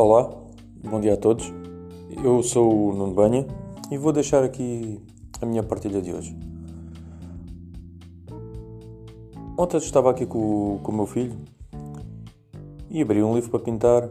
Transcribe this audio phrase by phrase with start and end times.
[0.00, 0.30] Olá,
[0.88, 1.52] bom dia a todos.
[2.22, 3.44] Eu sou o Nuno Banha
[3.90, 5.04] e vou deixar aqui
[5.42, 6.38] a minha partilha de hoje.
[9.58, 11.36] Ontem estava aqui com, com o meu filho
[12.88, 14.08] e abri um livro para pintar.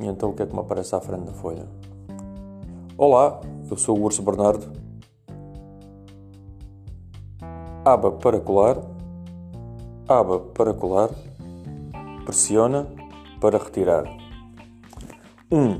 [0.00, 1.68] E então o que é que me aparece à frente da folha?
[2.96, 4.72] Olá, eu sou o Urso Bernardo.
[7.84, 8.78] Aba para colar.
[10.08, 11.10] Aba para colar.
[12.24, 12.88] Pressiona
[13.44, 14.23] para retirar.
[15.50, 15.56] 1.
[15.58, 15.78] Um,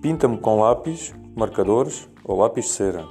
[0.00, 3.06] Pinta-me com lápis, marcadores ou lápis cera.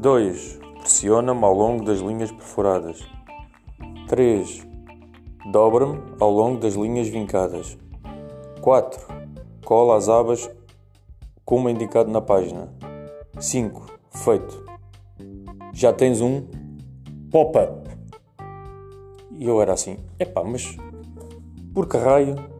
[0.00, 0.58] 2.
[0.80, 3.06] Pressiona-me ao longo das linhas perfuradas.
[4.08, 4.66] 3.
[5.52, 7.78] Dobra-me ao longo das linhas vincadas.
[8.60, 9.06] 4.
[9.64, 10.50] Cola as abas
[11.44, 12.72] como indicado na página.
[13.38, 13.86] 5.
[14.10, 14.64] Feito.
[15.72, 16.42] Já tens um
[17.30, 17.88] pop-up.
[19.36, 20.76] E eu era assim, epá, mas
[21.72, 22.57] por que raio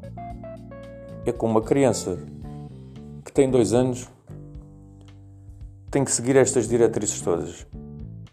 [1.29, 2.19] é com uma criança
[3.25, 4.09] que tem dois anos
[5.91, 7.67] tem que seguir estas diretrizes todas.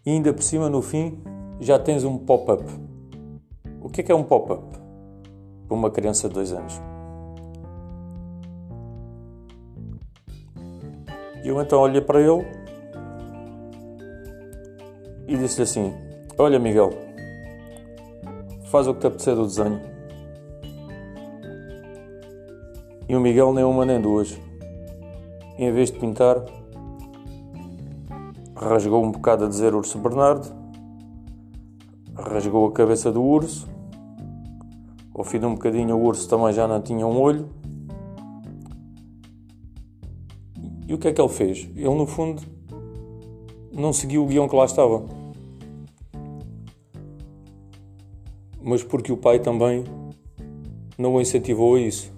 [0.06, 1.22] E ainda por cima, no fim,
[1.60, 2.64] já tens um pop-up.
[3.82, 4.78] O que é que é um pop-up
[5.68, 6.82] para uma criança de dois anos?
[11.44, 12.46] E eu então olhei para ele
[15.28, 15.94] e disse-lhe assim:
[16.38, 16.92] Olha, Miguel,
[18.66, 19.95] faz o que te apetecer do desenho
[23.08, 24.40] E o Miguel nem uma nem duas.
[25.58, 26.44] em vez de pintar,
[28.56, 30.52] rasgou um bocado a dizer Urso Bernardo,
[32.16, 33.68] rasgou a cabeça do urso.
[35.14, 37.48] Ao fim de um bocadinho, o urso também já não tinha um olho.
[40.88, 41.70] E o que é que ele fez?
[41.76, 42.42] Ele, no fundo,
[43.72, 45.04] não seguiu o guião que lá estava.
[48.62, 49.84] Mas porque o pai também
[50.98, 52.15] não o incentivou a isso.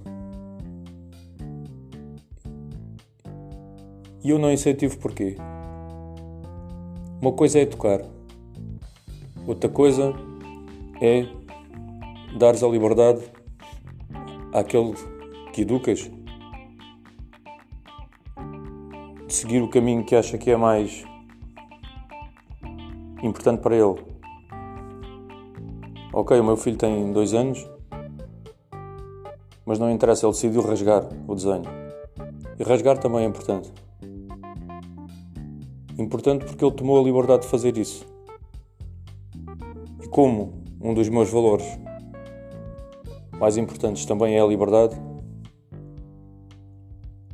[4.23, 5.37] E eu não incentivo porquê?
[7.21, 8.01] Uma coisa é tocar,
[9.45, 10.13] outra coisa
[11.01, 11.25] é
[12.37, 13.21] dares a liberdade
[14.53, 14.93] àquele
[15.53, 16.11] que educas
[19.27, 21.03] de seguir o caminho que acha que é mais
[23.23, 23.95] importante para ele.
[26.13, 27.67] Ok, o meu filho tem dois anos,
[29.65, 31.65] mas não interessa, ele decidiu rasgar o desenho.
[32.59, 33.71] E rasgar também é importante.
[35.97, 38.05] Importante porque ele tomou a liberdade de fazer isso.
[40.03, 41.65] E como um dos meus valores
[43.39, 44.95] mais importantes também é a liberdade,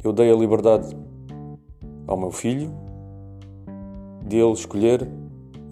[0.01, 0.96] eu dei a liberdade
[2.07, 2.74] ao meu filho
[4.25, 5.09] de ele escolher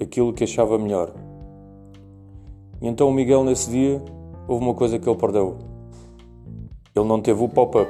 [0.01, 1.13] aquilo que achava melhor.
[2.81, 4.03] E então o Miguel nesse dia
[4.49, 5.57] houve uma coisa que ele perdeu.
[6.93, 7.89] Ele não teve o pop-up.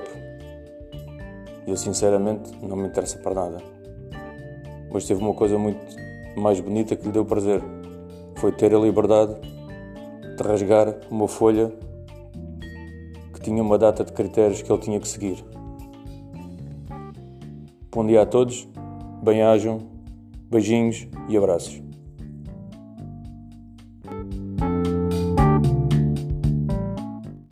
[1.65, 3.80] Eu sinceramente não me interessa para nada
[4.91, 5.79] mas teve uma coisa muito
[6.35, 7.61] mais bonita que lhe deu prazer.
[8.35, 9.35] Foi ter a liberdade
[10.37, 11.71] de rasgar uma folha
[13.33, 15.43] que tinha uma data de critérios que ele tinha que seguir.
[17.91, 18.67] Bom dia a todos,
[19.21, 19.79] bem-ajam,
[20.49, 21.90] beijinhos e abraços.